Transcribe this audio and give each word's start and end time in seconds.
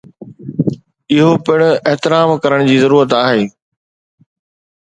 اهو 1.13 1.29
پڻ 1.45 1.59
احترام 1.89 2.29
ڪرڻ 2.43 2.59
جي 2.69 2.77
ضرورت 2.83 3.09
آهي. 3.21 3.43